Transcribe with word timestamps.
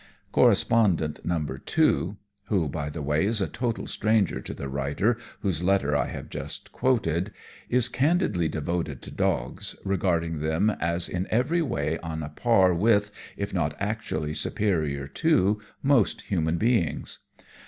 Correspondent 0.31 1.23
No. 1.23 1.45
2 1.63 2.17
(who, 2.45 2.67
by 2.67 2.89
the 2.89 3.03
way, 3.03 3.23
is 3.23 3.39
a 3.39 3.45
total 3.47 3.85
stranger 3.85 4.41
to 4.41 4.51
the 4.51 4.67
writer 4.67 5.15
whose 5.41 5.61
letter 5.61 5.95
I 5.95 6.07
have 6.07 6.31
just 6.31 6.71
quoted) 6.71 7.31
is 7.69 7.87
candidly 7.87 8.47
devoted 8.47 9.03
to 9.03 9.11
dogs, 9.11 9.75
regarding 9.85 10.39
them 10.39 10.71
as 10.71 11.07
in 11.07 11.27
every 11.29 11.61
way 11.61 11.99
on 11.99 12.23
a 12.23 12.29
par 12.29 12.73
with, 12.73 13.11
if 13.37 13.53
not 13.53 13.75
actually 13.79 14.33
superior 14.33 15.05
to, 15.05 15.61
most 15.83 16.21
human 16.21 16.57
beings. 16.57 17.19